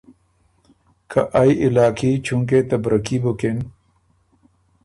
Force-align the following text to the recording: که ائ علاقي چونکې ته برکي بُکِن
که 1.11 1.21
ائ 1.41 1.51
علاقي 1.65 2.11
چونکې 2.25 2.59
ته 2.69 2.75
برکي 2.83 3.17
بُکِن 3.23 3.57